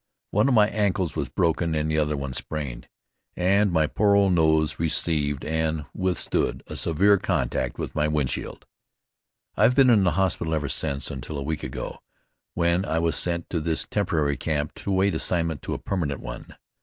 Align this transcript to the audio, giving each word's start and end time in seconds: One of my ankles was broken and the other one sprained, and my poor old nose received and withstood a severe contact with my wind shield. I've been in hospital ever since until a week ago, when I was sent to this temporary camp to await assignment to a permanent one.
One 0.31 0.47
of 0.47 0.55
my 0.55 0.67
ankles 0.67 1.15
was 1.15 1.29
broken 1.29 1.75
and 1.75 1.87
the 1.87 1.99
other 1.99 2.17
one 2.17 2.33
sprained, 2.33 2.87
and 3.37 3.71
my 3.71 3.85
poor 3.85 4.15
old 4.15 4.33
nose 4.33 4.79
received 4.79 5.45
and 5.45 5.85
withstood 5.93 6.63
a 6.65 6.75
severe 6.75 7.19
contact 7.19 7.77
with 7.77 7.93
my 7.93 8.07
wind 8.07 8.31
shield. 8.31 8.65
I've 9.55 9.75
been 9.75 9.91
in 9.91 10.03
hospital 10.03 10.55
ever 10.55 10.69
since 10.69 11.11
until 11.11 11.37
a 11.37 11.43
week 11.43 11.61
ago, 11.61 11.99
when 12.55 12.83
I 12.83 12.97
was 12.97 13.15
sent 13.15 13.47
to 13.51 13.59
this 13.61 13.85
temporary 13.91 14.37
camp 14.37 14.73
to 14.77 14.89
await 14.91 15.13
assignment 15.13 15.61
to 15.61 15.75
a 15.75 15.77
permanent 15.77 16.19
one. 16.21 16.55